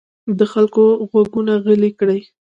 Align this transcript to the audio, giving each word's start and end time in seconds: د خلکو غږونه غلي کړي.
د 0.37 0.39
خلکو 0.51 0.83
غږونه 1.11 1.53
غلي 1.65 1.91
کړي. 1.99 2.19